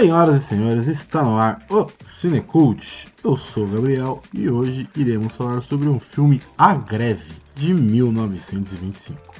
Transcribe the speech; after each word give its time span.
Senhoras 0.00 0.42
e 0.42 0.46
senhores, 0.46 0.86
está 0.86 1.22
no 1.22 1.36
ar 1.36 1.62
o 1.68 1.86
Cinecult. 2.02 3.06
Eu 3.22 3.36
sou 3.36 3.64
o 3.64 3.68
Gabriel 3.68 4.22
e 4.32 4.48
hoje 4.48 4.88
iremos 4.96 5.36
falar 5.36 5.60
sobre 5.60 5.90
um 5.90 6.00
filme 6.00 6.40
A 6.56 6.72
Greve 6.72 7.34
de 7.54 7.74
1925. 7.74 9.34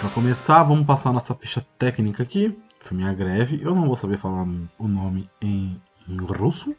Para 0.00 0.10
começar, 0.10 0.64
vamos 0.64 0.84
passar 0.84 1.12
nossa 1.12 1.32
ficha 1.32 1.64
técnica 1.78 2.24
aqui. 2.24 2.58
Filme 2.80 3.06
A 3.06 3.12
Greve, 3.12 3.60
eu 3.62 3.72
não 3.72 3.86
vou 3.86 3.94
saber 3.94 4.18
falar 4.18 4.44
o 4.76 4.88
nome 4.88 5.30
em, 5.40 5.80
em 6.08 6.16
russo. 6.16 6.74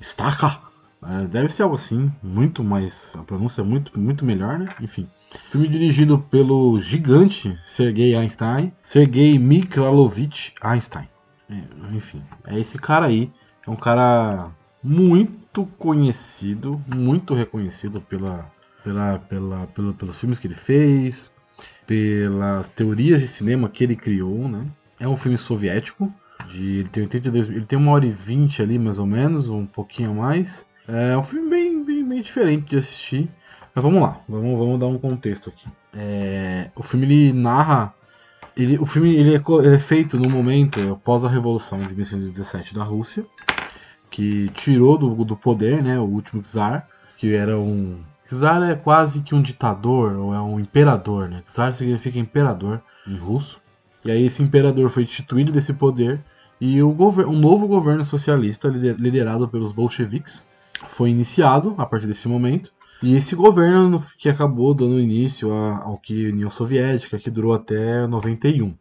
Staka. 0.00 0.67
É, 1.02 1.26
deve 1.26 1.48
ser 1.48 1.62
algo 1.62 1.76
assim, 1.76 2.10
muito 2.22 2.64
mais. 2.64 3.12
A 3.16 3.22
pronúncia 3.22 3.60
é 3.60 3.64
muito, 3.64 3.98
muito 3.98 4.24
melhor, 4.24 4.58
né? 4.58 4.68
Enfim. 4.80 5.08
Filme 5.50 5.68
dirigido 5.68 6.18
pelo 6.18 6.80
gigante 6.80 7.56
Sergei 7.64 8.14
Einstein, 8.14 8.72
Sergei 8.82 9.38
Mikhailovich 9.38 10.54
Einstein. 10.60 11.08
É, 11.50 11.94
enfim, 11.94 12.22
é 12.46 12.58
esse 12.58 12.78
cara 12.78 13.06
aí. 13.06 13.30
É 13.66 13.70
um 13.70 13.76
cara 13.76 14.50
muito 14.82 15.66
conhecido, 15.78 16.82
muito 16.86 17.34
reconhecido 17.34 18.00
pela, 18.00 18.50
pela, 18.82 19.18
pela, 19.18 19.66
pelos 19.92 20.18
filmes 20.18 20.38
que 20.38 20.46
ele 20.46 20.54
fez, 20.54 21.30
pelas 21.86 22.68
teorias 22.70 23.20
de 23.20 23.28
cinema 23.28 23.68
que 23.68 23.84
ele 23.84 23.96
criou, 23.96 24.48
né? 24.48 24.66
É 24.98 25.06
um 25.06 25.16
filme 25.16 25.38
soviético, 25.38 26.12
de, 26.48 26.78
ele 26.78 26.88
tem 26.88 27.02
82, 27.04 27.48
ele 27.48 27.66
tem 27.66 27.78
uma 27.78 27.92
hora 27.92 28.06
e 28.06 28.10
vinte 28.10 28.62
ali 28.62 28.78
mais 28.78 28.98
ou 28.98 29.06
menos, 29.06 29.48
um 29.48 29.66
pouquinho 29.66 30.14
mais. 30.14 30.66
É 30.90 31.14
um 31.14 31.22
filme 31.22 31.50
bem, 31.50 31.84
bem, 31.84 32.02
bem 32.02 32.22
diferente 32.22 32.70
de 32.70 32.78
assistir. 32.78 33.28
Mas 33.74 33.82
vamos 33.82 34.00
lá, 34.00 34.18
vamos, 34.26 34.58
vamos 34.58 34.80
dar 34.80 34.86
um 34.86 34.98
contexto 34.98 35.50
aqui. 35.50 35.68
É, 35.94 36.70
o 36.74 36.82
filme 36.82 37.04
ele 37.04 37.32
narra. 37.34 37.94
Ele, 38.56 38.78
o 38.78 38.86
filme 38.86 39.14
ele 39.14 39.36
é, 39.36 39.42
ele 39.58 39.74
é 39.74 39.78
feito 39.78 40.18
no 40.18 40.30
momento 40.30 40.80
após 40.94 41.26
a 41.26 41.28
Revolução 41.28 41.78
de 41.80 41.94
1917 41.94 42.74
da 42.74 42.82
Rússia, 42.82 43.24
que 44.10 44.48
tirou 44.48 44.96
do, 44.96 45.24
do 45.24 45.36
poder 45.36 45.82
né, 45.82 45.98
o 46.00 46.04
último 46.04 46.42
czar, 46.42 46.88
que 47.18 47.34
era 47.34 47.58
um. 47.58 48.00
Czar 48.26 48.62
é 48.62 48.74
quase 48.74 49.20
que 49.20 49.34
um 49.34 49.42
ditador, 49.42 50.16
ou 50.16 50.34
é 50.34 50.40
um 50.40 50.58
imperador, 50.58 51.28
né? 51.28 51.42
Czar 51.46 51.74
significa 51.74 52.18
imperador 52.18 52.80
em 53.06 53.16
russo. 53.16 53.60
E 54.04 54.10
aí 54.10 54.24
esse 54.24 54.42
imperador 54.42 54.88
foi 54.88 55.04
destituído 55.04 55.52
desse 55.52 55.74
poder 55.74 56.20
e 56.60 56.82
o 56.82 56.88
um 56.90 57.38
novo 57.38 57.68
governo 57.68 58.04
socialista 58.04 58.68
liderado 58.68 59.46
pelos 59.48 59.70
bolcheviques 59.70 60.46
foi 60.86 61.10
iniciado 61.10 61.74
a 61.78 61.86
partir 61.86 62.06
desse 62.06 62.28
momento. 62.28 62.72
E 63.02 63.14
esse 63.14 63.36
governo 63.36 64.02
que 64.18 64.28
acabou 64.28 64.74
dando 64.74 64.98
início 64.98 65.52
ao 65.52 65.98
que 65.98 66.28
União 66.28 66.50
Soviética, 66.50 67.18
que 67.18 67.30
durou 67.30 67.54
até 67.54 68.06
91. 68.06 68.74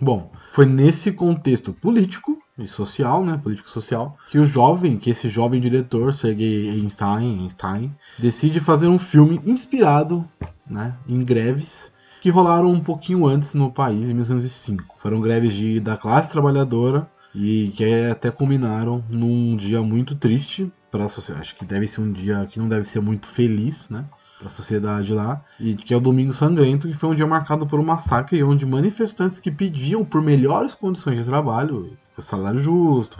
Bom, 0.00 0.32
foi 0.50 0.66
nesse 0.66 1.12
contexto 1.12 1.72
político 1.72 2.38
e 2.58 2.66
social, 2.66 3.24
né, 3.24 3.38
político-social, 3.42 4.16
que 4.30 4.38
o 4.38 4.44
jovem, 4.44 4.96
que 4.96 5.10
esse 5.10 5.28
jovem 5.28 5.60
diretor, 5.60 6.12
Sergei 6.12 6.70
Einstein, 6.70 7.40
Einstein, 7.40 7.94
decide 8.18 8.58
fazer 8.58 8.88
um 8.88 8.98
filme 8.98 9.40
inspirado, 9.46 10.28
né, 10.68 10.96
em 11.08 11.22
greves 11.22 11.92
que 12.20 12.30
rolaram 12.30 12.70
um 12.70 12.80
pouquinho 12.80 13.26
antes 13.26 13.52
no 13.52 13.70
país, 13.72 14.08
em 14.08 14.14
1905. 14.14 14.96
Foram 14.98 15.20
greves 15.20 15.52
de, 15.52 15.80
da 15.80 15.96
classe 15.96 16.30
trabalhadora 16.30 17.10
e 17.34 17.72
que 17.76 17.84
até 18.10 18.30
culminaram 18.30 19.04
num 19.08 19.56
dia 19.56 19.82
muito 19.82 20.14
triste 20.14 20.70
para 20.90 21.04
a 21.04 21.08
sociedade. 21.08 21.48
Acho 21.48 21.56
que 21.56 21.64
deve 21.64 21.86
ser 21.86 22.00
um 22.00 22.12
dia 22.12 22.46
que 22.50 22.58
não 22.58 22.68
deve 22.68 22.86
ser 22.86 23.00
muito 23.00 23.26
feliz, 23.26 23.88
né? 23.88 24.04
Para 24.38 24.48
a 24.48 24.50
sociedade 24.50 25.14
lá, 25.14 25.44
e 25.58 25.76
que 25.76 25.94
é 25.94 25.96
o 25.96 26.00
Domingo 26.00 26.32
Sangrento, 26.32 26.88
que 26.88 26.94
foi 26.94 27.10
um 27.10 27.14
dia 27.14 27.26
marcado 27.26 27.64
por 27.64 27.78
um 27.78 27.84
massacre 27.84 28.42
onde 28.42 28.66
manifestantes 28.66 29.38
que 29.38 29.52
pediam 29.52 30.04
por 30.04 30.20
melhores 30.20 30.74
condições 30.74 31.18
de 31.18 31.24
trabalho, 31.24 31.96
salário 32.18 32.60
justo, 32.60 33.18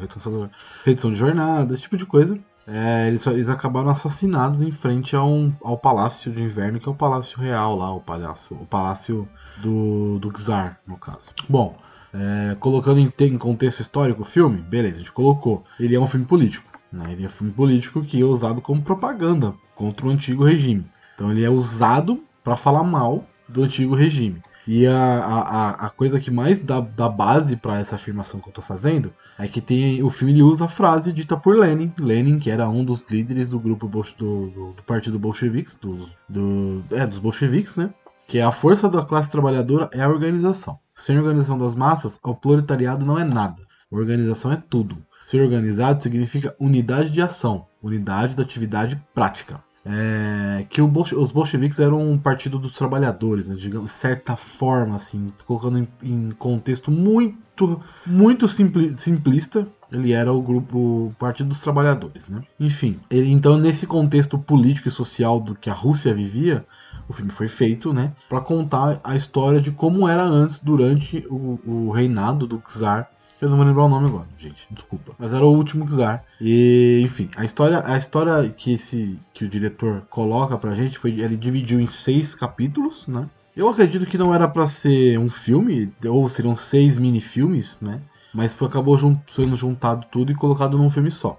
redução 0.84 1.12
de 1.12 1.18
jornada, 1.18 1.72
esse 1.72 1.82
tipo 1.82 1.96
de 1.96 2.04
coisa, 2.04 2.36
é, 2.66 3.08
eles, 3.08 3.26
eles, 3.26 3.48
acabaram 3.48 3.88
assassinados 3.88 4.62
em 4.62 4.70
frente 4.70 5.16
ao, 5.16 5.52
ao 5.62 5.76
Palácio 5.76 6.30
de 6.30 6.42
Inverno, 6.42 6.78
que 6.78 6.88
é 6.88 6.92
o 6.92 6.94
Palácio 6.94 7.40
Real 7.40 7.76
lá, 7.76 7.92
o 7.92 8.00
Palácio, 8.00 8.56
o 8.60 8.66
palácio 8.66 9.28
do, 9.58 10.18
do 10.18 10.30
Czar, 10.32 10.80
no 10.86 10.96
caso. 10.96 11.30
Bom, 11.48 11.76
é, 12.12 12.54
colocando 12.60 13.00
em, 13.00 13.12
em, 13.20 13.38
contexto 13.38 13.80
histórico 13.80 14.22
o 14.22 14.24
filme, 14.24 14.58
beleza, 14.58 14.96
a 14.96 14.98
gente 14.98 15.12
colocou. 15.12 15.64
Ele 15.80 15.94
é 15.94 16.00
um 16.00 16.06
filme 16.06 16.26
político. 16.26 16.68
Né? 16.92 17.12
Ele 17.12 17.24
é 17.24 17.26
um 17.26 17.30
filme 17.30 17.52
político 17.52 18.02
que 18.02 18.20
é 18.20 18.24
usado 18.24 18.60
como 18.60 18.82
propaganda 18.82 19.54
contra 19.74 20.06
o 20.06 20.10
antigo 20.10 20.44
regime. 20.44 20.84
Então 21.14 21.30
ele 21.30 21.44
é 21.44 21.50
usado 21.50 22.22
para 22.44 22.56
falar 22.56 22.82
mal 22.82 23.24
do 23.48 23.62
antigo 23.62 23.94
regime. 23.94 24.42
E 24.66 24.86
a, 24.86 24.94
a, 24.94 25.70
a 25.86 25.90
coisa 25.90 26.20
que 26.20 26.30
mais 26.30 26.60
dá, 26.60 26.80
dá 26.80 27.08
base 27.08 27.56
para 27.56 27.80
essa 27.80 27.96
afirmação 27.96 28.38
que 28.38 28.46
eu 28.46 28.50
estou 28.50 28.62
fazendo 28.62 29.12
é 29.36 29.48
que 29.48 29.60
tem 29.60 30.00
o 30.02 30.10
filme 30.10 30.32
ele 30.32 30.42
usa 30.42 30.66
a 30.66 30.68
frase 30.68 31.12
dita 31.12 31.36
por 31.36 31.56
Lenin, 31.56 31.92
Lenin 31.98 32.38
que 32.38 32.48
era 32.48 32.68
um 32.68 32.84
dos 32.84 33.04
líderes 33.10 33.48
do 33.48 33.58
grupo 33.58 33.88
do, 33.88 34.02
do, 34.16 34.72
do 34.72 34.82
partido 34.84 35.18
bolcheviques, 35.18 35.74
do, 35.76 36.08
do, 36.28 36.84
é, 36.92 37.04
dos 37.06 37.18
bolcheviques, 37.18 37.74
né? 37.74 37.92
Que 38.32 38.38
é 38.38 38.42
a 38.42 38.50
força 38.50 38.88
da 38.88 39.02
classe 39.02 39.30
trabalhadora 39.30 39.90
é 39.92 40.00
a 40.00 40.08
organização. 40.08 40.78
Sem 40.94 41.18
organização 41.18 41.58
das 41.58 41.74
massas, 41.74 42.18
o 42.24 42.34
proletariado 42.34 43.04
não 43.04 43.18
é 43.18 43.24
nada. 43.24 43.62
Organização 43.90 44.50
é 44.50 44.56
tudo. 44.56 44.96
Ser 45.22 45.42
organizado 45.42 46.02
significa 46.02 46.56
unidade 46.58 47.10
de 47.10 47.20
ação, 47.20 47.66
unidade 47.82 48.34
da 48.34 48.42
atividade 48.42 48.98
prática. 49.14 49.62
É, 49.84 50.64
que 50.70 50.80
bolche, 50.80 51.14
os 51.14 51.30
bolcheviques 51.30 51.78
eram 51.78 52.10
um 52.10 52.16
partido 52.16 52.58
dos 52.58 52.72
trabalhadores, 52.72 53.50
né, 53.50 53.54
digamos, 53.54 53.90
certa 53.90 54.34
forma, 54.34 54.96
assim, 54.96 55.30
colocando 55.44 55.80
em, 55.80 55.88
em 56.02 56.30
contexto 56.30 56.90
muito, 56.90 57.82
muito 58.06 58.48
simpli, 58.48 58.94
simplista, 58.96 59.68
ele 59.92 60.12
era 60.12 60.32
o 60.32 60.40
grupo, 60.40 60.78
o 60.78 61.14
Partido 61.18 61.48
dos 61.48 61.60
Trabalhadores, 61.60 62.28
né? 62.28 62.42
Enfim, 62.58 62.98
ele, 63.10 63.30
então 63.30 63.56
nesse 63.56 63.86
contexto 63.86 64.38
político 64.38 64.88
e 64.88 64.90
social 64.90 65.40
do 65.40 65.54
que 65.54 65.70
a 65.70 65.74
Rússia 65.74 66.14
vivia, 66.14 66.64
o 67.08 67.12
filme 67.12 67.32
foi 67.32 67.48
feito, 67.48 67.92
né, 67.92 68.12
para 68.28 68.40
contar 68.40 69.00
a 69.02 69.16
história 69.16 69.60
de 69.60 69.70
como 69.70 70.08
era 70.08 70.22
antes, 70.22 70.58
durante 70.60 71.26
o, 71.28 71.58
o 71.66 71.90
reinado 71.90 72.46
do 72.46 72.58
czar 72.58 73.08
eu 73.42 73.48
não 73.48 73.56
vou 73.56 73.66
lembrar 73.66 73.82
o 73.82 73.88
nome 73.88 74.06
agora, 74.06 74.28
gente, 74.38 74.68
desculpa. 74.70 75.16
Mas 75.18 75.32
era 75.32 75.44
o 75.44 75.52
último 75.52 75.84
Czar. 75.84 76.22
E, 76.40 77.00
enfim, 77.02 77.28
a 77.34 77.44
história, 77.44 77.82
a 77.84 77.98
história 77.98 78.48
que, 78.48 78.74
esse, 78.74 79.18
que 79.34 79.44
o 79.44 79.48
diretor 79.48 80.02
coloca 80.08 80.56
pra 80.56 80.76
gente 80.76 80.96
foi. 80.96 81.18
Ele 81.20 81.36
dividiu 81.36 81.80
em 81.80 81.86
seis 81.86 82.36
capítulos, 82.36 83.08
né? 83.08 83.28
Eu 83.56 83.68
acredito 83.68 84.06
que 84.06 84.16
não 84.16 84.32
era 84.32 84.46
para 84.46 84.68
ser 84.68 85.18
um 85.18 85.28
filme, 85.28 85.92
ou 86.06 86.28
seriam 86.28 86.56
seis 86.56 86.96
mini-filmes, 86.96 87.80
né? 87.80 88.00
Mas 88.34 88.54
foi, 88.54 88.68
acabou 88.68 88.96
jun 88.96 89.16
sendo 89.26 89.54
juntado 89.54 90.06
tudo 90.10 90.32
e 90.32 90.34
colocado 90.34 90.78
num 90.78 90.90
filme 90.90 91.10
só. 91.10 91.38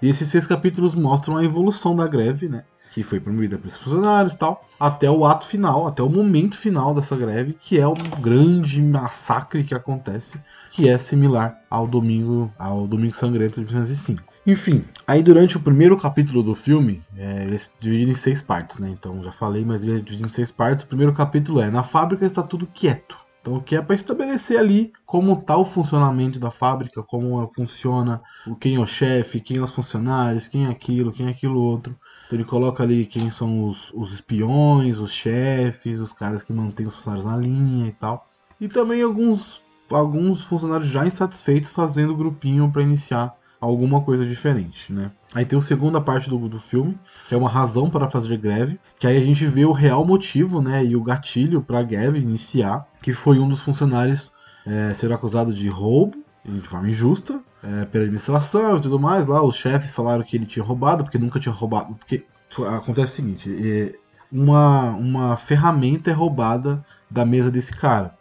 E 0.00 0.08
esses 0.08 0.28
seis 0.28 0.46
capítulos 0.46 0.94
mostram 0.94 1.36
a 1.36 1.44
evolução 1.44 1.94
da 1.94 2.06
greve, 2.06 2.48
né? 2.48 2.64
que 2.90 3.02
foi 3.02 3.20
promovida 3.20 3.56
pelos 3.56 3.76
funcionários 3.76 4.32
e 4.32 4.36
tal, 4.36 4.64
até 4.78 5.10
o 5.10 5.24
ato 5.24 5.46
final, 5.46 5.86
até 5.86 6.02
o 6.02 6.08
momento 6.08 6.56
final 6.56 6.92
dessa 6.92 7.16
greve, 7.16 7.56
que 7.58 7.78
é 7.78 7.86
um 7.86 7.94
grande 8.20 8.82
massacre 8.82 9.62
que 9.62 9.74
acontece, 9.74 10.40
que 10.72 10.88
é 10.88 10.98
similar 10.98 11.56
ao 11.70 11.86
Domingo, 11.86 12.52
ao 12.58 12.86
Domingo 12.86 13.14
Sangrento 13.14 13.60
de 13.60 13.66
1905. 13.66 14.30
Enfim, 14.46 14.84
aí 15.06 15.22
durante 15.22 15.56
o 15.56 15.60
primeiro 15.60 15.96
capítulo 15.98 16.42
do 16.42 16.54
filme, 16.54 17.02
é, 17.16 17.44
ele 17.44 17.56
é 17.56 17.60
dividido 17.78 18.10
em 18.10 18.14
seis 18.14 18.40
partes, 18.42 18.78
né? 18.78 18.88
Então 18.90 19.22
já 19.22 19.30
falei, 19.30 19.64
mas 19.64 19.82
ele 19.82 19.92
é 19.92 19.96
dividido 19.96 20.28
em 20.28 20.32
seis 20.32 20.50
partes. 20.50 20.84
O 20.84 20.88
primeiro 20.88 21.12
capítulo 21.12 21.60
é: 21.60 21.70
Na 21.70 21.82
fábrica 21.82 22.24
está 22.24 22.42
tudo 22.42 22.66
quieto. 22.66 23.16
Então, 23.40 23.58
que 23.58 23.74
é 23.74 23.80
para 23.80 23.94
estabelecer 23.94 24.58
ali 24.58 24.92
como 25.06 25.32
está 25.32 25.56
o 25.56 25.64
funcionamento 25.64 26.38
da 26.38 26.50
fábrica, 26.50 27.02
como 27.02 27.50
funciona, 27.54 28.20
quem 28.60 28.76
é 28.76 28.78
o 28.78 28.86
chefe, 28.86 29.40
quem 29.40 29.56
é 29.56 29.62
os 29.62 29.72
funcionários, 29.72 30.46
quem 30.46 30.66
é 30.66 30.68
aquilo, 30.68 31.10
quem 31.10 31.26
é 31.26 31.30
aquilo 31.30 31.58
outro. 31.58 31.96
Então 32.26 32.38
ele 32.38 32.44
coloca 32.44 32.82
ali 32.82 33.06
quem 33.06 33.30
são 33.30 33.64
os, 33.64 33.90
os 33.94 34.12
espiões, 34.12 34.98
os 34.98 35.12
chefes, 35.12 36.00
os 36.00 36.12
caras 36.12 36.42
que 36.42 36.52
mantêm 36.52 36.86
os 36.86 36.94
funcionários 36.94 37.26
na 37.26 37.36
linha 37.36 37.88
e 37.88 37.92
tal. 37.92 38.28
E 38.60 38.68
também 38.68 39.02
alguns, 39.02 39.62
alguns 39.90 40.44
funcionários 40.44 40.88
já 40.88 41.06
insatisfeitos 41.06 41.70
fazendo 41.70 42.14
grupinho 42.14 42.70
para 42.70 42.82
iniciar 42.82 43.39
alguma 43.60 44.00
coisa 44.00 44.24
diferente, 44.24 44.92
né? 44.92 45.10
Aí 45.34 45.44
tem 45.44 45.58
a 45.58 45.62
segunda 45.62 46.00
parte 46.00 46.30
do, 46.30 46.48
do 46.48 46.58
filme, 46.58 46.98
que 47.28 47.34
é 47.34 47.36
uma 47.38 47.48
razão 47.48 47.90
para 47.90 48.08
fazer 48.08 48.36
greve, 48.38 48.80
que 48.98 49.06
aí 49.06 49.16
a 49.16 49.24
gente 49.24 49.46
vê 49.46 49.64
o 49.64 49.72
real 49.72 50.04
motivo, 50.04 50.62
né, 50.62 50.84
e 50.84 50.96
o 50.96 51.02
gatilho 51.02 51.60
para 51.60 51.80
a 51.80 51.82
greve 51.82 52.18
iniciar, 52.18 52.86
que 53.02 53.12
foi 53.12 53.38
um 53.38 53.48
dos 53.48 53.60
funcionários 53.60 54.32
é, 54.66 54.94
ser 54.94 55.12
acusado 55.12 55.52
de 55.52 55.68
roubo 55.68 56.18
de 56.44 56.60
forma 56.62 56.88
injusta 56.88 57.40
é, 57.62 57.84
pela 57.84 58.04
administração 58.04 58.78
e 58.78 58.80
tudo 58.80 58.98
mais. 58.98 59.26
Lá 59.26 59.42
os 59.42 59.56
chefes 59.56 59.92
falaram 59.92 60.22
que 60.22 60.36
ele 60.36 60.46
tinha 60.46 60.64
roubado, 60.64 61.04
porque 61.04 61.18
nunca 61.18 61.38
tinha 61.38 61.54
roubado. 61.54 61.94
Porque 61.94 62.24
acontece 62.66 63.12
o 63.12 63.16
seguinte: 63.16 63.50
é, 63.62 63.94
uma, 64.32 64.90
uma 64.90 65.36
ferramenta 65.36 66.10
é 66.10 66.14
roubada 66.14 66.84
da 67.10 67.24
mesa 67.24 67.50
desse 67.50 67.74
cara. 67.74 68.14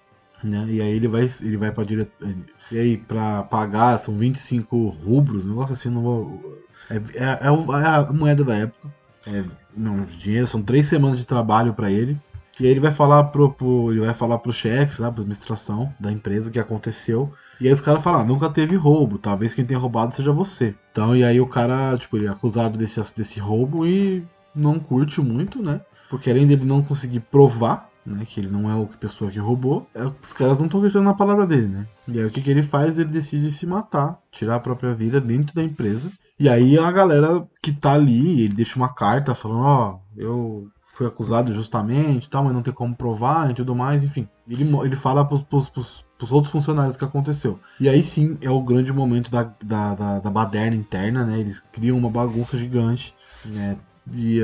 Né? 0.44 0.66
E 0.70 0.82
aí 0.82 0.96
ele 0.96 1.08
vai, 1.08 1.30
ele 1.42 1.58
vai 1.58 1.72
pra 1.72 1.84
diretor. 1.84 2.28
E 2.72 2.78
aí, 2.78 2.98
pra 2.98 3.44
pagar, 3.44 3.98
são 4.00 4.16
25 4.16 4.90
rublos, 4.90 5.46
um 5.46 5.50
negócio 5.50 5.74
assim, 5.74 5.90
não 5.90 6.02
vou. 6.02 6.60
É, 6.90 6.96
é, 6.96 7.24
é, 7.24 7.48
é 7.48 7.88
a 7.88 8.14
moeda 8.14 8.44
da 8.44 8.56
época. 8.56 8.94
É, 9.28 9.44
não, 9.76 10.06
dinheiro, 10.06 10.48
são 10.48 10.62
três 10.62 10.88
semanas 10.88 11.20
de 11.20 11.26
trabalho 11.26 11.74
para 11.74 11.92
ele. 11.92 12.18
E 12.60 12.66
aí 12.66 12.72
ele 12.72 12.80
vai 12.80 12.92
falar 12.92 13.24
pro, 13.26 13.52
pro 13.52 13.92
ele 13.92 14.02
vai 14.02 14.14
falar 14.14 14.38
pro 14.38 14.52
chefe, 14.52 15.02
lá, 15.02 15.10
pra 15.10 15.22
administração 15.22 15.94
da 16.00 16.12
empresa 16.12 16.52
que 16.52 16.60
aconteceu. 16.60 17.32
E 17.60 17.68
aí 17.68 17.74
os 17.74 17.80
caras 17.82 18.04
falam, 18.04 18.22
ah, 18.22 18.26
nunca 18.26 18.50
teve 18.50 18.76
roubo, 18.76 19.18
talvez 19.18 19.54
quem 19.54 19.66
tenha 19.66 19.80
roubado 19.80 20.14
seja 20.14 20.32
você. 20.32 20.76
Então, 20.92 21.16
e 21.16 21.24
aí 21.24 21.40
o 21.40 21.48
cara, 21.48 21.98
tipo, 21.98 22.18
ele 22.18 22.28
é 22.28 22.30
acusado 22.30 22.78
desse, 22.78 23.02
desse 23.16 23.40
roubo 23.40 23.86
e 23.86 24.26
não 24.54 24.78
curte 24.78 25.22
muito, 25.22 25.62
né? 25.62 25.82
Porque 26.10 26.30
além 26.30 26.46
dele 26.46 26.66
não 26.66 26.82
conseguir 26.82 27.22
provar, 27.22 27.89
né, 28.10 28.26
que 28.26 28.40
ele 28.40 28.50
não 28.50 28.70
é 28.70 28.84
a 28.84 28.86
pessoa 28.98 29.32
que 29.32 29.40
roubou, 29.40 29.88
é, 29.94 30.04
os 30.04 30.34
caras 30.34 30.58
não 30.58 30.66
estão 30.66 30.80
acreditando 30.80 31.06
na 31.06 31.14
palavra 31.14 31.46
dele, 31.46 31.68
né? 31.68 31.88
E 32.08 32.20
aí 32.20 32.26
o 32.26 32.32
que, 32.32 32.42
que 32.42 32.50
ele 32.50 32.64
faz? 32.64 32.98
Ele 32.98 33.10
decide 33.10 33.52
se 33.52 33.66
matar, 33.66 34.20
tirar 34.32 34.56
a 34.56 34.60
própria 34.60 34.94
vida 34.94 35.22
dentro 35.22 35.56
da 35.56 35.64
empresa. 35.64 36.12
E 36.40 36.50
aí 36.50 36.78
a 36.78 36.92
galera 36.92 37.48
que 37.62 37.72
tá 37.72 37.94
ali, 37.94 38.42
ele 38.44 38.56
deixa 38.56 38.78
uma 38.78 38.94
carta 38.94 39.36
falando, 39.36 39.62
ó, 39.62 39.96
oh, 39.96 40.20
eu 40.20 40.72
fui 41.00 41.08
acusado 41.08 41.54
justamente, 41.54 42.30
tal, 42.30 42.44
mas 42.44 42.54
não 42.54 42.62
tem 42.62 42.74
como 42.74 42.94
provar 42.94 43.50
e 43.50 43.54
tudo 43.54 43.74
mais, 43.74 44.04
enfim. 44.04 44.28
Ele, 44.46 44.64
ele 44.84 44.96
fala 44.98 45.24
pros, 45.24 45.42
pros, 45.42 45.70
pros, 45.70 46.06
pros 46.18 46.32
outros 46.32 46.52
funcionários 46.52 46.96
o 46.96 47.00
que 47.00 47.06
aconteceu. 47.06 47.58
E 47.80 47.88
aí 47.88 48.04
sim 48.04 48.38
é 48.42 48.50
o 48.50 48.62
grande 48.62 48.92
momento 48.92 49.32
da, 49.32 49.44
da, 49.64 49.96
da, 49.96 50.20
da 50.20 50.30
baderna 50.30 50.76
interna, 50.76 51.24
né? 51.24 51.40
Eles 51.40 51.64
criam 51.72 51.98
uma 51.98 52.10
bagunça 52.10 52.58
gigante, 52.58 53.16
né? 53.46 53.78
E, 54.14 54.40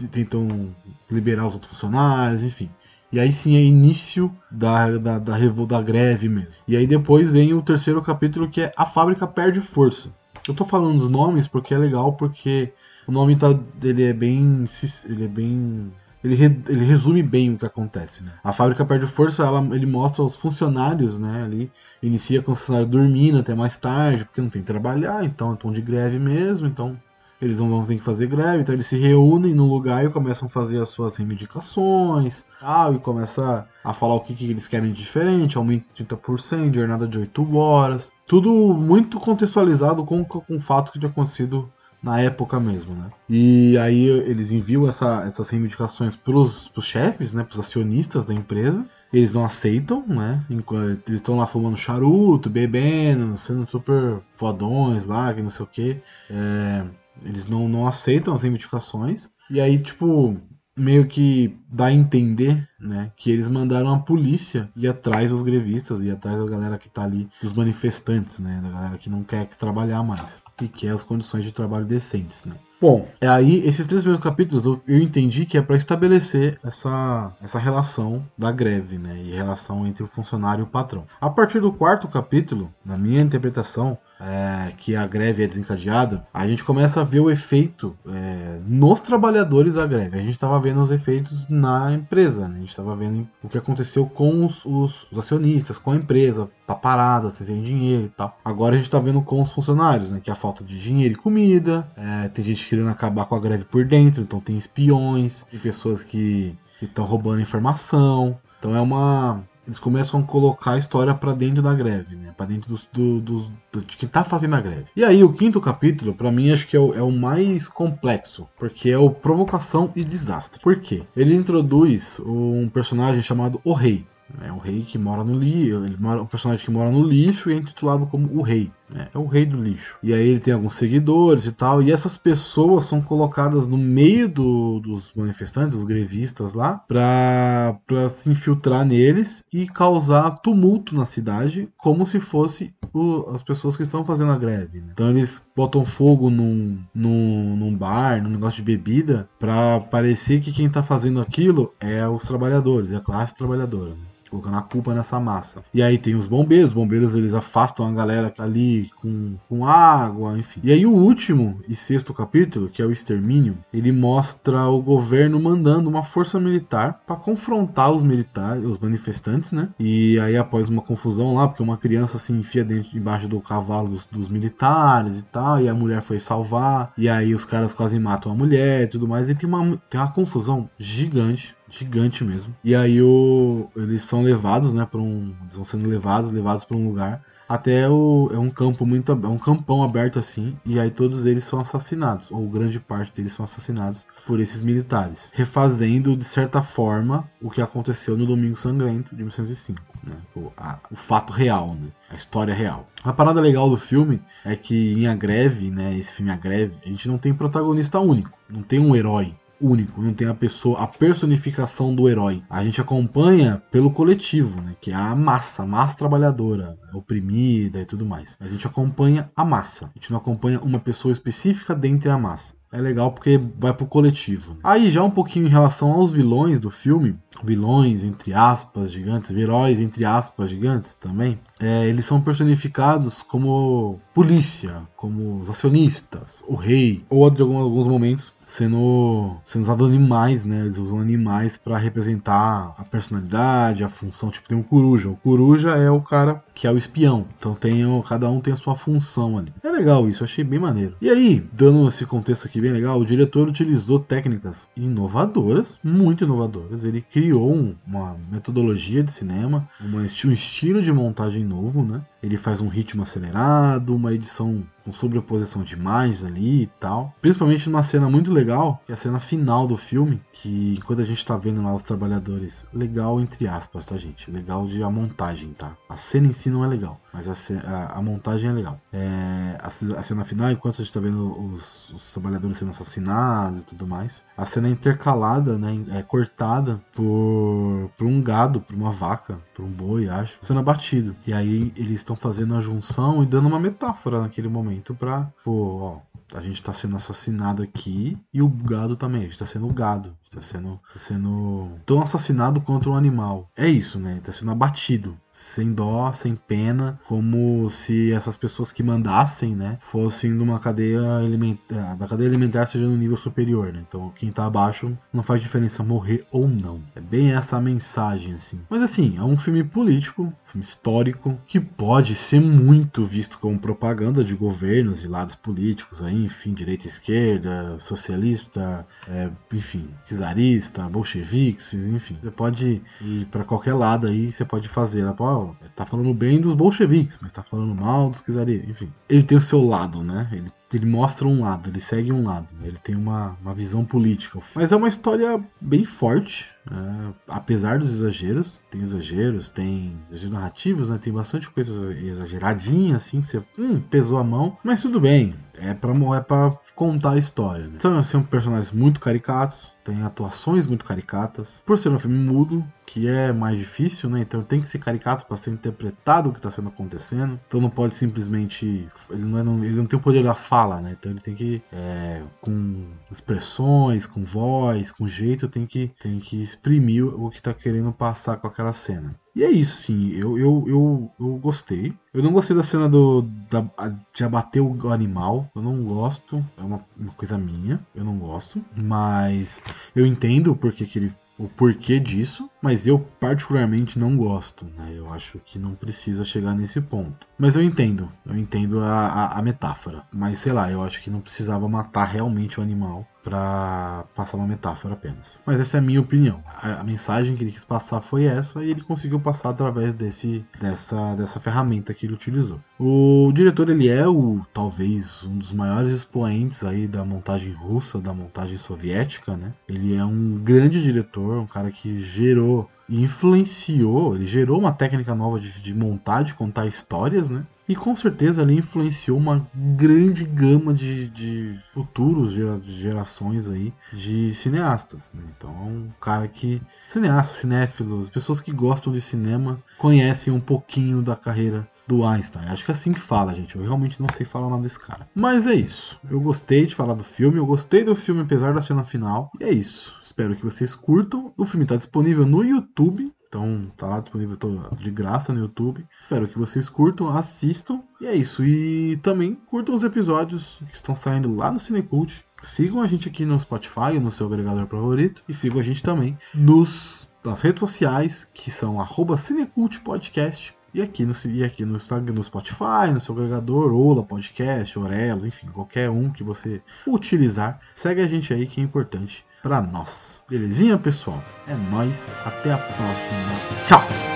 e 0.00 0.08
tentam 0.08 0.72
liberar 1.10 1.46
os 1.46 1.54
outros 1.54 1.72
funcionários, 1.72 2.44
enfim. 2.44 2.70
E 3.12 3.20
aí 3.20 3.32
sim 3.32 3.56
é 3.56 3.62
início 3.62 4.34
da, 4.50 4.98
da, 4.98 5.18
da, 5.18 5.38
da 5.38 5.82
greve 5.82 6.28
mesmo. 6.28 6.50
E 6.66 6.76
aí 6.76 6.86
depois 6.86 7.32
vem 7.32 7.54
o 7.54 7.62
terceiro 7.62 8.02
capítulo 8.02 8.48
que 8.48 8.62
é 8.62 8.72
A 8.76 8.84
Fábrica 8.84 9.26
Perde 9.26 9.60
Força. 9.60 10.10
Eu 10.48 10.54
tô 10.54 10.64
falando 10.64 11.02
os 11.02 11.10
nomes 11.10 11.48
porque 11.48 11.74
é 11.74 11.78
legal, 11.78 12.12
porque 12.12 12.72
o 13.06 13.12
nome 13.12 13.36
tá, 13.36 13.48
ele 13.82 14.04
é 14.04 14.12
bem. 14.12 14.64
Ele 15.04 15.24
é 15.24 15.28
bem. 15.28 15.92
Ele, 16.24 16.34
re, 16.34 16.46
ele 16.68 16.84
resume 16.84 17.22
bem 17.22 17.54
o 17.54 17.58
que 17.58 17.66
acontece, 17.66 18.24
né? 18.24 18.32
A 18.42 18.52
fábrica 18.52 18.84
perde 18.84 19.06
força, 19.06 19.44
ela, 19.44 19.60
ele 19.74 19.86
mostra 19.86 20.24
os 20.24 20.34
funcionários, 20.34 21.18
né? 21.18 21.44
Ali 21.44 21.70
inicia 22.02 22.42
com 22.42 22.50
o 22.50 22.54
funcionário 22.54 22.88
dormindo 22.88 23.38
até 23.38 23.54
mais 23.54 23.78
tarde, 23.78 24.24
porque 24.24 24.40
não 24.40 24.50
tem 24.50 24.62
que 24.62 24.66
trabalhar, 24.66 25.24
então 25.24 25.52
é 25.52 25.56
tom 25.56 25.70
de 25.70 25.80
greve 25.80 26.18
mesmo, 26.18 26.66
então 26.66 26.98
eles 27.40 27.58
não 27.58 27.68
vão 27.68 27.84
ter 27.84 27.96
que 27.96 28.04
fazer 28.04 28.26
greve, 28.26 28.62
então 28.62 28.74
eles 28.74 28.86
se 28.86 28.96
reúnem 28.96 29.54
no 29.54 29.68
lugar 29.68 30.04
e 30.04 30.10
começam 30.10 30.46
a 30.46 30.50
fazer 30.50 30.80
as 30.80 30.88
suas 30.88 31.16
reivindicações, 31.16 32.44
tal, 32.60 32.94
e 32.94 32.98
começa 32.98 33.68
a 33.84 33.92
falar 33.92 34.14
o 34.14 34.20
que, 34.20 34.34
que 34.34 34.50
eles 34.50 34.66
querem 34.66 34.92
de 34.92 34.98
diferente, 34.98 35.56
aumento 35.56 35.86
de 35.94 36.04
30%, 36.04 36.74
jornada 36.74 37.06
de 37.06 37.18
8 37.18 37.56
horas, 37.56 38.10
tudo 38.26 38.50
muito 38.50 39.20
contextualizado 39.20 40.04
com, 40.04 40.24
com 40.24 40.42
o 40.48 40.60
fato 40.60 40.92
que 40.92 40.98
tinha 40.98 41.10
acontecido 41.10 41.70
na 42.02 42.20
época 42.20 42.60
mesmo, 42.60 42.94
né? 42.94 43.10
E 43.28 43.76
aí 43.78 44.06
eles 44.06 44.52
enviam 44.52 44.88
essa, 44.88 45.24
essas 45.26 45.48
reivindicações 45.48 46.14
pros, 46.14 46.68
pros 46.68 46.84
chefes, 46.84 47.34
né? 47.34 47.42
Pros 47.42 47.58
acionistas 47.58 48.24
da 48.24 48.32
empresa. 48.32 48.86
Eles 49.12 49.32
não 49.32 49.44
aceitam, 49.44 50.04
né? 50.06 50.44
Eles 50.48 51.20
estão 51.20 51.36
lá 51.36 51.46
fumando 51.46 51.76
charuto, 51.76 52.50
bebendo, 52.50 53.36
sendo 53.38 53.68
super 53.68 54.18
fodões 54.34 55.04
lá, 55.04 55.32
que 55.32 55.42
não 55.42 55.50
sei 55.50 55.64
o 55.64 55.68
que. 55.68 56.00
É, 56.30 56.84
eles 57.24 57.46
não, 57.46 57.68
não 57.68 57.86
aceitam 57.86 58.34
as 58.34 58.42
reivindicações. 58.42 59.30
E 59.50 59.60
aí, 59.60 59.78
tipo, 59.78 60.36
meio 60.76 61.06
que 61.06 61.56
dá 61.70 61.86
a 61.86 61.92
entender, 61.92 62.68
né, 62.78 63.10
que 63.16 63.30
eles 63.30 63.48
mandaram 63.48 63.92
a 63.94 63.98
polícia 63.98 64.68
ir 64.76 64.86
atrás 64.86 65.30
dos 65.30 65.42
grevistas, 65.42 66.00
ir 66.00 66.10
atrás 66.10 66.38
da 66.38 66.46
galera 66.46 66.76
que 66.76 66.88
tá 66.88 67.02
ali, 67.02 67.28
dos 67.42 67.54
manifestantes, 67.54 68.38
né, 68.38 68.60
da 68.62 68.68
galera 68.68 68.98
que 68.98 69.08
não 69.08 69.24
quer 69.24 69.46
trabalhar 69.46 70.02
mais, 70.02 70.42
que 70.56 70.68
quer 70.68 70.90
as 70.90 71.02
condições 71.02 71.44
de 71.44 71.52
trabalho 71.52 71.86
decentes, 71.86 72.44
né. 72.44 72.56
Bom, 72.78 73.08
é 73.22 73.26
aí 73.26 73.66
esses 73.66 73.86
três 73.86 74.02
primeiros 74.02 74.22
capítulos 74.22 74.66
eu, 74.66 74.82
eu 74.86 74.98
entendi 75.00 75.46
que 75.46 75.56
é 75.56 75.62
para 75.62 75.76
estabelecer 75.76 76.60
essa, 76.62 77.32
essa 77.42 77.58
relação 77.58 78.22
da 78.36 78.52
greve, 78.52 78.98
né, 78.98 79.16
e 79.16 79.30
relação 79.30 79.86
entre 79.86 80.04
o 80.04 80.06
funcionário 80.06 80.60
e 80.60 80.64
o 80.64 80.70
patrão. 80.70 81.06
A 81.18 81.30
partir 81.30 81.58
do 81.58 81.72
quarto 81.72 82.06
capítulo, 82.06 82.70
na 82.84 82.98
minha 82.98 83.22
interpretação, 83.22 83.96
é, 84.20 84.72
que 84.76 84.96
a 84.96 85.06
greve 85.06 85.42
é 85.42 85.46
desencadeada, 85.46 86.26
a 86.32 86.46
gente 86.46 86.64
começa 86.64 87.00
a 87.00 87.04
ver 87.04 87.20
o 87.20 87.30
efeito 87.30 87.96
é, 88.08 88.60
nos 88.66 89.00
trabalhadores 89.00 89.74
da 89.74 89.86
greve. 89.86 90.18
A 90.18 90.22
gente 90.22 90.30
estava 90.30 90.58
vendo 90.58 90.80
os 90.80 90.90
efeitos 90.90 91.48
na 91.48 91.92
empresa, 91.92 92.48
né? 92.48 92.56
a 92.56 92.60
gente 92.60 92.70
estava 92.70 92.94
vendo 92.96 93.28
o 93.42 93.48
que 93.48 93.58
aconteceu 93.58 94.06
com 94.06 94.46
os, 94.46 94.64
os, 94.64 95.06
os, 95.10 95.18
acionistas, 95.18 95.78
com 95.78 95.92
a 95.92 95.96
empresa, 95.96 96.48
tá 96.66 96.74
parada, 96.74 97.30
sem 97.30 97.62
dinheiro 97.62 98.06
e 98.06 98.10
tal. 98.10 98.36
Agora 98.44 98.74
a 98.74 98.76
gente 98.76 98.86
está 98.86 98.98
vendo 98.98 99.20
com 99.22 99.42
os 99.42 99.50
funcionários, 99.50 100.10
né? 100.10 100.20
que 100.22 100.30
é 100.30 100.32
a 100.32 100.36
falta 100.36 100.64
de 100.64 100.78
dinheiro 100.80 101.14
e 101.14 101.16
comida, 101.16 101.86
é, 101.96 102.28
tem 102.28 102.44
gente 102.44 102.66
querendo 102.68 102.88
acabar 102.88 103.26
com 103.26 103.34
a 103.34 103.40
greve 103.40 103.64
por 103.64 103.84
dentro, 103.84 104.22
então 104.22 104.40
tem 104.40 104.56
espiões, 104.56 105.44
tem 105.50 105.60
pessoas 105.60 106.02
que 106.02 106.56
estão 106.80 107.04
roubando 107.04 107.40
informação. 107.40 108.38
Então 108.58 108.74
é 108.74 108.80
uma 108.80 109.44
eles 109.66 109.78
começam 109.78 110.20
a 110.20 110.22
colocar 110.22 110.72
a 110.72 110.78
história 110.78 111.14
para 111.14 111.32
dentro 111.32 111.62
da 111.62 111.74
greve, 111.74 112.14
né? 112.14 112.32
Para 112.36 112.46
dentro 112.46 112.68
dos, 112.70 112.88
do, 112.92 113.20
do, 113.20 113.46
do, 113.72 113.82
de 113.82 113.96
quem 113.96 114.08
tá 114.08 114.22
fazendo 114.22 114.54
a 114.54 114.60
greve. 114.60 114.86
E 114.94 115.04
aí, 115.04 115.24
o 115.24 115.32
quinto 115.32 115.60
capítulo, 115.60 116.14
para 116.14 116.30
mim, 116.30 116.52
acho 116.52 116.66
que 116.66 116.76
é 116.76 116.80
o, 116.80 116.94
é 116.94 117.02
o, 117.02 117.10
mais 117.10 117.68
complexo, 117.68 118.48
porque 118.56 118.90
é 118.90 118.98
o 118.98 119.10
provocação 119.10 119.92
e 119.96 120.04
desastre. 120.04 120.60
Por 120.60 120.76
quê? 120.76 121.02
Ele 121.16 121.34
introduz 121.34 122.20
um 122.24 122.68
personagem 122.68 123.22
chamado 123.22 123.60
O 123.64 123.72
Rei. 123.72 124.06
É 124.42 124.52
um 124.52 124.58
rei 124.58 124.82
que 124.82 124.98
mora 124.98 125.22
no 125.22 125.38
lixo. 125.38 125.84
Ele 125.84 125.96
mora, 125.98 126.22
um 126.22 126.26
personagem 126.26 126.64
que 126.64 126.70
mora 126.70 126.90
no 126.90 127.02
lixo 127.02 127.48
e 127.48 127.54
é 127.54 127.56
intitulado 127.56 128.06
como 128.06 128.28
o 128.36 128.42
rei. 128.42 128.72
Né? 128.92 129.08
É 129.12 129.18
o 129.18 129.26
rei 129.26 129.44
do 129.44 129.62
lixo. 129.62 129.98
E 130.02 130.12
aí 130.12 130.28
ele 130.28 130.40
tem 130.40 130.54
alguns 130.54 130.74
seguidores 130.74 131.46
e 131.46 131.52
tal. 131.52 131.82
E 131.82 131.90
essas 131.90 132.16
pessoas 132.16 132.84
são 132.84 133.00
colocadas 133.00 133.66
no 133.66 133.76
meio 133.76 134.28
do, 134.28 134.80
dos 134.80 135.12
manifestantes, 135.14 135.76
dos 135.76 135.84
grevistas 135.84 136.52
lá, 136.52 136.84
pra 136.86 137.78
se 138.08 138.30
infiltrar 138.30 138.84
neles 138.84 139.44
e 139.52 139.66
causar 139.66 140.30
tumulto 140.38 140.94
na 140.94 141.04
cidade, 141.04 141.68
como 141.76 142.06
se 142.06 142.20
fosse 142.20 142.74
o, 142.92 143.30
as 143.34 143.42
pessoas 143.42 143.76
que 143.76 143.82
estão 143.82 144.04
fazendo 144.04 144.32
a 144.32 144.38
greve. 144.38 144.80
Né? 144.80 144.88
Então 144.92 145.10
eles 145.10 145.44
botam 145.54 145.84
fogo 145.84 146.30
num, 146.30 146.78
num, 146.94 147.56
num 147.56 147.76
bar, 147.76 148.22
num 148.22 148.30
negócio 148.30 148.58
de 148.58 148.62
bebida, 148.62 149.28
para 149.38 149.80
parecer 149.80 150.40
que 150.40 150.52
quem 150.52 150.68
tá 150.68 150.82
fazendo 150.82 151.20
aquilo 151.20 151.72
é 151.80 152.06
os 152.08 152.22
trabalhadores, 152.22 152.92
é 152.92 152.96
a 152.96 153.00
classe 153.00 153.34
trabalhadora. 153.34 153.90
Né? 153.90 154.15
Colocando 154.30 154.56
a 154.56 154.62
culpa 154.62 154.94
nessa 154.94 155.18
massa. 155.20 155.62
E 155.72 155.82
aí 155.82 155.98
tem 155.98 156.14
os 156.14 156.26
bombeiros, 156.26 156.68
os 156.68 156.74
bombeiros 156.74 157.14
eles 157.14 157.34
afastam 157.34 157.86
a 157.86 157.92
galera 157.92 158.30
que 158.30 158.36
tá 158.36 158.44
ali 158.44 158.90
com, 159.00 159.36
com 159.48 159.66
água, 159.66 160.38
enfim. 160.38 160.60
E 160.62 160.72
aí 160.72 160.86
o 160.86 160.92
último 160.92 161.60
e 161.68 161.74
sexto 161.74 162.12
capítulo, 162.12 162.68
que 162.68 162.82
é 162.82 162.84
o 162.84 162.92
extermínio, 162.92 163.58
ele 163.72 163.92
mostra 163.92 164.66
o 164.66 164.80
governo 164.80 165.40
mandando 165.40 165.88
uma 165.88 166.02
força 166.02 166.38
militar 166.38 167.00
para 167.06 167.16
confrontar 167.16 167.90
os 167.90 168.02
militares, 168.02 168.64
os 168.64 168.78
manifestantes, 168.78 169.52
né? 169.52 169.68
E 169.78 170.18
aí 170.20 170.36
após 170.36 170.68
uma 170.68 170.82
confusão 170.82 171.34
lá, 171.34 171.48
porque 171.48 171.62
uma 171.62 171.76
criança 171.76 172.18
se 172.18 172.32
enfia 172.32 172.64
dentro 172.64 172.96
embaixo 172.96 173.28
do 173.28 173.40
cavalo 173.40 173.88
dos, 173.88 174.06
dos 174.06 174.28
militares 174.28 175.18
e 175.18 175.24
tal, 175.24 175.60
e 175.60 175.68
a 175.68 175.74
mulher 175.74 176.02
foi 176.02 176.18
salvar, 176.18 176.92
e 176.96 177.08
aí 177.08 177.34
os 177.34 177.44
caras 177.44 177.74
quase 177.74 177.98
matam 177.98 178.32
a 178.32 178.34
mulher 178.34 178.84
e 178.84 178.88
tudo 178.88 179.08
mais, 179.08 179.28
e 179.28 179.34
tem 179.34 179.48
uma, 179.48 179.76
tem 179.88 180.00
uma 180.00 180.12
confusão 180.12 180.68
gigante 180.78 181.56
gigante 181.68 182.24
mesmo. 182.24 182.54
E 182.62 182.74
aí 182.74 183.00
o, 183.02 183.68
eles 183.76 184.02
são 184.02 184.22
levados, 184.22 184.72
né, 184.72 184.86
para 184.86 185.00
um, 185.00 185.34
eles 185.42 185.56
vão 185.56 185.64
sendo 185.64 185.88
levados, 185.88 186.30
levados 186.30 186.64
para 186.64 186.76
um 186.76 186.86
lugar 186.86 187.22
até 187.48 187.88
o, 187.88 188.28
é 188.32 188.38
um 188.38 188.50
campo 188.50 188.84
muito 188.84 189.12
é 189.12 189.28
um 189.28 189.38
campão 189.38 189.82
aberto 189.82 190.18
assim 190.18 190.56
e 190.64 190.80
aí 190.80 190.90
todos 190.90 191.24
eles 191.24 191.44
são 191.44 191.60
assassinados 191.60 192.30
ou 192.30 192.48
grande 192.48 192.80
parte 192.80 193.14
deles 193.14 193.34
são 193.34 193.44
assassinados 193.44 194.04
por 194.26 194.40
esses 194.40 194.62
militares 194.62 195.30
refazendo 195.32 196.16
de 196.16 196.24
certa 196.24 196.60
forma 196.60 197.30
o 197.40 197.48
que 197.48 197.62
aconteceu 197.62 198.16
no 198.16 198.26
Domingo 198.26 198.56
Sangrento 198.56 199.10
de 199.10 199.22
1905 199.22 199.80
né? 200.02 200.16
o, 200.34 200.52
a, 200.56 200.78
o 200.90 200.96
fato 200.96 201.32
real 201.32 201.74
né? 201.74 201.88
a 202.10 202.16
história 202.16 202.54
real 202.54 202.88
a 203.04 203.12
parada 203.12 203.40
legal 203.40 203.70
do 203.70 203.76
filme 203.76 204.20
é 204.44 204.56
que 204.56 204.94
em 204.94 205.06
A 205.06 205.14
Greve 205.14 205.70
né 205.70 205.96
esse 205.96 206.14
filme 206.14 206.32
A 206.32 206.36
Greve 206.36 206.74
a 206.84 206.88
gente 206.88 207.06
não 207.06 207.18
tem 207.18 207.32
protagonista 207.32 208.00
único 208.00 208.36
não 208.50 208.62
tem 208.62 208.80
um 208.80 208.94
herói 208.96 209.34
único, 209.60 210.02
não 210.02 210.12
tem 210.12 210.28
a 210.28 210.34
pessoa, 210.34 210.80
a 210.80 210.86
personificação 210.86 211.94
do 211.94 212.08
herói. 212.08 212.42
A 212.48 212.64
gente 212.64 212.80
acompanha 212.80 213.62
pelo 213.70 213.90
coletivo, 213.90 214.60
né, 214.60 214.74
que 214.80 214.90
é 214.90 214.94
a 214.94 215.14
massa, 215.14 215.62
a 215.62 215.66
massa 215.66 215.96
trabalhadora, 215.96 216.78
oprimida 216.92 217.80
e 217.80 217.84
tudo 217.84 218.06
mais. 218.06 218.36
A 218.40 218.48
gente 218.48 218.66
acompanha 218.66 219.30
a 219.36 219.44
massa. 219.44 219.86
A 219.86 219.98
gente 219.98 220.10
não 220.10 220.18
acompanha 220.18 220.60
uma 220.60 220.78
pessoa 220.78 221.12
específica 221.12 221.74
dentre 221.74 222.10
a 222.10 222.18
massa. 222.18 222.54
É 222.72 222.80
legal 222.80 223.12
porque 223.12 223.40
vai 223.58 223.72
pro 223.72 223.86
coletivo. 223.86 224.54
Né? 224.54 224.60
Aí 224.64 224.90
já 224.90 225.02
um 225.02 225.10
pouquinho 225.10 225.46
em 225.46 225.50
relação 225.50 225.92
aos 225.92 226.10
vilões 226.10 226.58
do 226.58 226.68
filme, 226.68 227.16
vilões 227.42 228.02
entre 228.02 228.34
aspas 228.34 228.92
gigantes, 228.92 229.30
heróis 229.30 229.78
entre 229.78 230.04
aspas 230.04 230.50
gigantes 230.50 230.94
também, 230.94 231.38
é, 231.60 231.86
eles 231.86 232.04
são 232.04 232.20
personificados 232.20 233.22
como 233.22 234.00
polícia, 234.12 234.82
como 234.96 235.38
os 235.38 235.48
acionistas, 235.48 236.42
o 236.46 236.54
rei, 236.54 237.04
ou 237.08 237.30
de 237.30 237.40
alguns 237.40 237.86
momentos 237.86 238.32
sendo, 238.46 239.36
sendo 239.44 239.62
usado 239.62 239.84
animais, 239.84 240.44
né? 240.44 240.60
Eles 240.60 240.78
usam 240.78 241.00
animais 241.00 241.56
para 241.56 241.76
representar 241.76 242.74
a 242.78 242.84
personalidade, 242.84 243.82
a 243.82 243.88
função. 243.88 244.30
Tipo, 244.30 244.48
tem 244.48 244.56
um 244.56 244.62
coruja. 244.62 245.10
O 245.10 245.16
coruja 245.16 245.70
é 245.72 245.90
o 245.90 246.00
cara 246.00 246.42
que 246.54 246.66
é 246.66 246.70
o 246.70 246.78
espião. 246.78 247.26
Então 247.36 247.54
tem, 247.54 247.84
cada 248.08 248.30
um 248.30 248.40
tem 248.40 248.54
a 248.54 248.56
sua 248.56 248.76
função 248.76 249.36
ali. 249.36 249.52
É 249.62 249.68
legal 249.68 250.08
isso, 250.08 250.22
achei 250.22 250.44
bem 250.44 250.60
maneiro. 250.60 250.96
E 251.00 251.10
aí, 251.10 251.44
dando 251.52 251.88
esse 251.88 252.06
contexto 252.06 252.46
aqui 252.46 252.60
bem 252.60 252.72
legal, 252.72 252.98
o 253.00 253.04
diretor 253.04 253.48
utilizou 253.48 253.98
técnicas 253.98 254.68
inovadoras, 254.76 255.78
muito 255.82 256.24
inovadoras. 256.24 256.84
Ele 256.84 257.02
criou 257.02 257.74
uma 257.86 258.16
metodologia 258.30 259.02
de 259.02 259.12
cinema, 259.12 259.68
um 259.82 260.04
estilo 260.04 260.80
de 260.80 260.92
montagem 260.92 261.44
novo, 261.44 261.82
né? 261.82 262.00
Ele 262.22 262.36
faz 262.36 262.60
um 262.60 262.68
ritmo 262.68 263.02
acelerado, 263.02 263.94
uma 263.94 264.12
edição 264.12 264.64
com 264.84 264.92
sobreposição 264.92 265.62
de 265.62 265.74
imagens 265.74 266.24
ali 266.24 266.62
e 266.62 266.66
tal. 266.78 267.14
Principalmente 267.20 267.68
numa 267.68 267.82
cena 267.82 268.08
muito 268.08 268.32
legal, 268.36 268.82
que 268.84 268.92
é 268.92 268.94
a 268.94 268.98
cena 268.98 269.18
final 269.18 269.66
do 269.66 269.76
filme, 269.76 270.22
que 270.32 270.80
quando 270.82 271.00
a 271.00 271.04
gente 271.04 271.24
tá 271.24 271.36
vendo 271.36 271.62
lá 271.62 271.74
os 271.74 271.82
trabalhadores, 271.82 272.66
legal 272.72 273.18
entre 273.20 273.48
aspas, 273.48 273.86
tá 273.86 273.96
gente? 273.96 274.30
Legal 274.30 274.66
de 274.66 274.82
a 274.82 274.90
montagem, 274.90 275.52
tá? 275.54 275.76
A 275.88 275.96
cena 275.96 276.28
em 276.28 276.32
si 276.32 276.50
não 276.50 276.64
é 276.64 276.68
legal, 276.68 277.00
mas 277.16 277.28
a, 277.28 277.60
a, 277.66 277.98
a 277.98 278.02
montagem 278.02 278.50
é 278.50 278.52
legal. 278.52 278.78
É, 278.92 279.56
a, 279.58 279.68
a, 279.68 280.02
cena 280.02 280.24
final, 280.24 280.50
enquanto 280.50 280.82
a 280.82 280.84
gente 280.84 280.92
tá 280.92 281.00
vendo 281.00 281.54
os, 281.54 281.88
os, 281.90 282.12
trabalhadores 282.12 282.58
sendo 282.58 282.72
assassinados 282.72 283.62
e 283.62 283.64
tudo 283.64 283.86
mais, 283.86 284.22
a 284.36 284.44
cena 284.44 284.68
é 284.68 284.70
intercalada, 284.70 285.56
né? 285.56 285.82
É 285.98 286.02
cortada 286.02 286.78
por, 286.92 287.90
por 287.96 288.06
um 288.06 288.22
gado, 288.22 288.60
por 288.60 288.74
uma 288.74 288.90
vaca, 288.90 289.40
por 289.54 289.64
um 289.64 289.70
boi, 289.70 290.10
acho, 290.10 290.38
sendo 290.42 290.60
abatido. 290.60 291.16
E 291.26 291.32
aí 291.32 291.72
eles 291.74 291.96
estão 291.96 292.14
fazendo 292.14 292.54
a 292.54 292.60
junção 292.60 293.22
e 293.22 293.26
dando 293.26 293.48
uma 293.48 293.58
metáfora 293.58 294.20
naquele 294.20 294.48
momento 294.48 294.94
para, 294.94 295.32
pô, 295.42 295.78
ó, 295.80 296.00
a 296.34 296.42
gente 296.42 296.56
está 296.56 296.74
sendo 296.74 296.96
assassinado 296.96 297.62
aqui 297.62 298.18
e 298.32 298.42
o 298.42 298.48
gado 298.48 298.94
também, 298.94 299.20
a 299.20 299.24
gente 299.24 299.32
está 299.32 299.46
sendo 299.46 299.66
gado, 299.68 300.14
está 300.38 300.58
sendo, 300.58 300.80
tá 300.92 300.98
sendo 300.98 301.70
tão 301.84 302.00
assassinado 302.02 302.60
quanto 302.60 302.90
um 302.90 302.94
animal. 302.94 303.50
É 303.56 303.68
isso, 303.68 303.98
né? 303.98 304.16
Está 304.18 304.32
sendo 304.32 304.50
abatido, 304.50 305.16
sem 305.32 305.72
dó, 305.72 306.12
sem 306.12 306.34
pena, 306.34 306.98
como 307.06 307.68
se 307.70 308.12
essas 308.12 308.36
pessoas 308.36 308.72
que 308.72 308.82
mandassem, 308.82 309.54
né, 309.54 309.78
fossem 309.80 310.30
numa 310.30 310.58
cadeia 310.58 311.18
alimentar, 311.18 311.94
da 311.94 312.08
cadeia 312.08 312.28
alimentar 312.28 312.66
seja 312.66 312.86
no 312.86 312.96
nível 312.96 313.16
superior, 313.16 313.72
né? 313.72 313.84
Então 313.86 314.10
quem 314.14 314.30
está 314.30 314.46
abaixo 314.46 314.96
não 315.12 315.22
faz 315.22 315.40
diferença 315.40 315.82
morrer 315.82 316.26
ou 316.30 316.48
não. 316.48 316.82
É 316.94 317.00
bem 317.00 317.32
essa 317.32 317.56
a 317.56 317.60
mensagem, 317.60 318.32
assim. 318.34 318.60
Mas 318.68 318.82
assim, 318.82 319.16
é 319.16 319.22
um 319.22 319.36
filme 319.36 319.62
político, 319.62 320.22
um 320.24 320.32
filme 320.44 320.64
histórico, 320.64 321.38
que 321.46 321.60
pode 321.60 322.14
ser 322.14 322.40
muito 322.40 323.04
visto 323.04 323.38
como 323.38 323.58
propaganda 323.58 324.24
de 324.24 324.34
governos 324.34 325.04
e 325.04 325.08
lados 325.08 325.34
políticos 325.34 326.02
aí 326.02 326.24
enfim, 326.24 326.54
direita, 326.54 326.86
esquerda, 326.86 327.78
socialista, 327.78 328.86
é, 329.08 329.30
enfim, 329.52 329.88
czarista, 330.26 330.88
bolcheviques, 330.88 331.74
enfim. 331.74 332.16
Você 332.20 332.30
pode 332.30 332.82
ir 333.00 333.26
para 333.26 333.44
qualquer 333.44 333.74
lado 333.74 334.06
aí, 334.06 334.32
você 334.32 334.44
pode 334.44 334.68
fazer. 334.68 335.00
Ela 335.00 335.12
pô, 335.12 335.54
tá 335.74 335.86
falando 335.86 336.12
bem 336.12 336.40
dos 336.40 336.54
bolcheviques, 336.54 337.18
mas 337.22 337.32
tá 337.32 337.42
falando 337.42 337.74
mal 337.74 338.10
dos 338.10 338.22
czaristas, 338.22 338.68
enfim. 338.68 338.92
Ele 339.08 339.22
tem 339.22 339.38
o 339.38 339.40
seu 339.40 339.62
lado, 339.62 340.02
né? 340.02 340.28
Ele 340.32 340.50
ele 340.72 340.86
mostra 340.86 341.28
um 341.28 341.42
lado, 341.42 341.70
ele 341.70 341.80
segue 341.80 342.12
um 342.12 342.24
lado, 342.24 342.54
né? 342.60 342.68
ele 342.68 342.78
tem 342.78 342.96
uma, 342.96 343.36
uma 343.40 343.54
visão 343.54 343.84
política. 343.84 344.40
Mas 344.54 344.72
é 344.72 344.76
uma 344.76 344.88
história 344.88 345.40
bem 345.60 345.84
forte, 345.84 346.50
né? 346.68 347.14
apesar 347.28 347.78
dos 347.78 347.92
exageros. 347.92 348.60
Tem 348.70 348.82
exageros, 348.82 349.48
tem 349.48 349.96
exageros 350.10 350.34
narrativos, 350.34 350.90
né? 350.90 350.98
tem 350.98 351.12
bastante 351.12 351.48
coisa 351.50 351.92
exageradinha, 351.92 352.96
assim, 352.96 353.20
que 353.20 353.28
você 353.28 353.44
hum, 353.58 353.80
pesou 353.80 354.18
a 354.18 354.24
mão, 354.24 354.58
mas 354.64 354.82
tudo 354.82 355.00
bem. 355.00 355.34
É 355.54 355.72
pra, 355.72 355.92
é 355.92 356.20
pra 356.20 356.58
contar 356.74 357.12
a 357.12 357.18
história. 357.18 357.66
Né? 357.66 357.74
Então, 357.76 358.02
são 358.02 358.22
personagens 358.22 358.72
muito 358.72 359.00
caricatos, 359.00 359.72
tem 359.86 360.02
atuações 360.02 360.66
muito 360.66 360.84
caricatas. 360.84 361.62
Por 361.64 361.78
ser 361.78 361.90
um 361.90 361.98
filme 361.98 362.18
mudo, 362.18 362.64
que 362.84 363.08
é 363.08 363.32
mais 363.32 363.58
difícil, 363.58 364.10
né? 364.10 364.20
Então 364.20 364.42
tem 364.42 364.60
que 364.60 364.68
ser 364.68 364.78
caricato 364.78 365.26
para 365.26 365.36
ser 365.36 365.50
interpretado 365.50 366.30
o 366.30 366.32
que 366.32 366.38
está 366.38 366.50
sendo 366.50 366.68
acontecendo. 366.68 367.38
Então 367.46 367.60
não 367.60 367.70
pode 367.70 367.94
simplesmente. 367.94 368.88
Ele 369.10 369.24
não, 369.24 369.38
é, 369.38 369.66
ele 369.66 369.76
não 369.76 369.86
tem 369.86 369.98
o 369.98 370.02
poder 370.02 370.24
da 370.24 370.34
fala, 370.34 370.55
né? 370.80 370.96
Então 370.98 371.12
ele 371.12 371.20
tem 371.20 371.34
que. 371.34 371.62
É, 371.72 372.22
com 372.40 372.86
expressões, 373.10 374.06
com 374.06 374.24
voz, 374.24 374.90
com 374.90 375.06
jeito, 375.06 375.48
tem 375.48 375.66
que, 375.66 375.90
tem 376.00 376.18
que 376.18 376.42
exprimir 376.42 377.04
o 377.04 377.30
que 377.30 377.36
está 377.38 377.52
querendo 377.52 377.92
passar 377.92 378.36
com 378.38 378.46
aquela 378.46 378.72
cena. 378.72 379.14
E 379.34 379.44
é 379.44 379.50
isso, 379.50 379.82
sim. 379.82 380.12
Eu, 380.12 380.38
eu, 380.38 380.64
eu, 380.66 381.10
eu 381.20 381.36
gostei. 381.36 381.92
Eu 382.14 382.22
não 382.22 382.32
gostei 382.32 382.56
da 382.56 382.62
cena 382.62 382.88
do, 382.88 383.22
da, 383.50 383.66
de 384.14 384.24
abater 384.24 384.62
o 384.62 384.88
animal. 384.90 385.50
Eu 385.54 385.60
não 385.60 385.84
gosto. 385.84 386.42
É 386.56 386.62
uma, 386.62 386.82
uma 386.96 387.12
coisa 387.12 387.36
minha. 387.36 387.78
Eu 387.94 388.02
não 388.02 388.16
gosto. 388.16 388.64
Mas 388.74 389.60
eu 389.94 390.06
entendo 390.06 390.56
porque 390.56 390.86
que 390.86 390.98
ele 390.98 391.12
o 391.38 391.48
porquê 391.48 392.00
disso, 392.00 392.48
mas 392.60 392.86
eu 392.86 392.98
particularmente 392.98 393.98
não 393.98 394.16
gosto, 394.16 394.66
né? 394.76 394.92
Eu 394.94 395.12
acho 395.12 395.38
que 395.44 395.58
não 395.58 395.74
precisa 395.74 396.24
chegar 396.24 396.54
nesse 396.54 396.80
ponto. 396.80 397.26
Mas 397.38 397.54
eu 397.54 397.62
entendo, 397.62 398.10
eu 398.24 398.36
entendo 398.36 398.80
a, 398.80 399.06
a, 399.06 399.38
a 399.38 399.42
metáfora. 399.42 400.02
Mas 400.12 400.38
sei 400.38 400.52
lá, 400.52 400.70
eu 400.70 400.82
acho 400.82 401.02
que 401.02 401.10
não 401.10 401.20
precisava 401.20 401.68
matar 401.68 402.04
realmente 402.04 402.58
o 402.58 402.62
animal 402.62 403.06
para 403.26 404.04
passar 404.14 404.36
uma 404.36 404.46
metáfora 404.46 404.94
apenas. 404.94 405.40
Mas 405.44 405.60
essa 405.60 405.76
é 405.76 405.80
a 405.80 405.82
minha 405.82 406.00
opinião. 406.00 406.40
A, 406.62 406.80
a, 406.80 406.84
mensagem 406.84 407.34
que 407.34 407.42
ele 407.42 407.50
quis 407.50 407.64
passar 407.64 408.00
foi 408.00 408.24
essa 408.24 408.62
e 408.62 408.70
ele 408.70 408.82
conseguiu 408.82 409.18
passar 409.18 409.48
através 409.48 409.94
desse, 409.94 410.44
dessa, 410.60 411.16
dessa 411.16 411.40
ferramenta 411.40 411.92
que 411.92 412.06
ele 412.06 412.14
utilizou. 412.14 412.60
O 412.78 413.32
diretor 413.34 413.68
ele 413.68 413.88
é 413.88 414.06
o 414.06 414.42
talvez 414.54 415.24
um 415.24 415.38
dos 415.38 415.52
maiores 415.52 415.92
expoentes 415.92 416.62
aí 416.62 416.86
da 416.86 417.04
montagem 417.04 417.52
russa, 417.52 417.98
da 417.98 418.14
montagem 418.14 418.56
soviética, 418.56 419.36
né? 419.36 419.52
Ele 419.68 419.96
é 419.96 420.04
um 420.04 420.38
grande 420.38 420.80
diretor, 420.80 421.38
um 421.38 421.46
cara 421.46 421.72
que 421.72 422.00
gerou 422.00 422.45
influenciou, 422.88 424.14
ele 424.14 424.26
gerou 424.26 424.58
uma 424.58 424.72
técnica 424.72 425.14
nova 425.14 425.40
de, 425.40 425.60
de 425.60 425.74
montar, 425.74 426.22
de 426.22 426.34
contar 426.34 426.66
histórias, 426.66 427.28
né? 427.28 427.44
E 427.68 427.74
com 427.74 427.96
certeza 427.96 428.42
ele 428.42 428.54
influenciou 428.54 429.18
uma 429.18 429.44
grande 429.54 430.24
gama 430.24 430.72
de, 430.72 431.08
de 431.08 431.58
futuros 431.74 432.32
gerações 432.62 433.48
aí 433.48 433.72
de 433.92 434.32
cineastas. 434.32 435.10
Né? 435.12 435.22
Então 435.36 435.50
é 435.50 435.64
um 435.64 435.90
cara 436.00 436.28
que. 436.28 436.62
Cineastas, 436.86 437.38
cinéfilos, 437.38 438.08
pessoas 438.08 438.40
que 438.40 438.52
gostam 438.52 438.92
de 438.92 439.00
cinema 439.00 439.60
conhecem 439.78 440.32
um 440.32 440.38
pouquinho 440.38 441.02
da 441.02 441.16
carreira 441.16 441.66
do 441.86 442.04
Einstein. 442.04 442.46
Acho 442.46 442.64
que 442.64 442.70
é 442.70 442.74
assim 442.74 442.92
que 442.92 443.00
fala, 443.00 443.34
gente. 443.34 443.56
Eu 443.56 443.62
realmente 443.62 444.00
não 444.00 444.08
sei 444.08 444.26
falar 444.26 444.48
o 444.48 444.50
nome 444.50 444.64
desse 444.64 444.80
cara. 444.80 445.08
Mas 445.14 445.46
é 445.46 445.54
isso. 445.54 445.98
Eu 446.10 446.20
gostei 446.20 446.66
de 446.66 446.74
falar 446.74 446.94
do 446.94 447.04
filme. 447.04 447.38
Eu 447.38 447.46
gostei 447.46 447.84
do 447.84 447.94
filme, 447.94 448.22
apesar 448.22 448.52
da 448.52 448.62
cena 448.62 448.84
final. 448.84 449.30
E 449.40 449.44
é 449.44 449.50
isso. 449.50 449.96
Espero 450.02 450.34
que 450.34 450.44
vocês 450.44 450.74
curtam. 450.74 451.32
O 451.36 451.44
filme 451.44 451.64
está 451.64 451.76
disponível 451.76 452.26
no 452.26 452.42
YouTube. 452.44 453.12
Então 453.28 453.70
tá 453.76 453.86
lá 453.86 454.00
disponível 454.00 454.38
de 454.78 454.90
graça 454.90 455.32
no 455.32 455.40
YouTube. 455.40 455.86
Espero 456.00 456.28
que 456.28 456.38
vocês 456.38 456.68
curtam, 456.68 457.08
assistam. 457.08 457.82
E 458.00 458.06
é 458.06 458.14
isso. 458.14 458.44
E 458.44 458.96
também 458.98 459.34
curtam 459.34 459.74
os 459.74 459.84
episódios 459.84 460.60
que 460.68 460.76
estão 460.76 460.94
saindo 460.96 461.34
lá 461.34 461.50
no 461.50 461.58
Cinecult. 461.58 462.24
Sigam 462.42 462.80
a 462.80 462.86
gente 462.86 463.08
aqui 463.08 463.24
no 463.24 463.38
Spotify, 463.38 463.98
no 464.00 464.10
seu 464.10 464.26
agregador 464.26 464.66
favorito. 464.66 465.22
E 465.28 465.34
sigam 465.34 465.58
a 465.58 465.62
gente 465.62 465.82
também 465.82 466.16
nos, 466.34 467.08
nas 467.24 467.42
redes 467.42 467.60
sociais, 467.60 468.28
que 468.32 468.50
são 468.50 468.80
arroba 468.80 469.16
Cinecult 469.16 469.80
Podcast. 469.80 470.54
E 470.76 470.82
aqui 470.82 471.06
no, 471.06 471.14
e 471.24 471.42
aqui 471.42 471.64
no, 471.64 471.78
no 472.12 472.22
Spotify, 472.22 472.90
no 472.92 473.00
seu 473.00 473.14
agregador, 473.14 473.72
Ola 473.72 474.02
Podcast, 474.02 474.78
Orelo, 474.78 475.26
enfim, 475.26 475.46
qualquer 475.46 475.88
um 475.88 476.10
que 476.10 476.22
você 476.22 476.60
utilizar. 476.86 477.58
Segue 477.74 478.02
a 478.02 478.06
gente 478.06 478.30
aí 478.34 478.46
que 478.46 478.60
é 478.60 478.64
importante 478.64 479.24
para 479.42 479.62
nós. 479.62 480.22
Belezinha, 480.28 480.76
pessoal? 480.76 481.24
É 481.48 481.54
nós. 481.70 482.14
Até 482.26 482.52
a 482.52 482.58
próxima. 482.58 483.18
Tchau! 483.64 484.15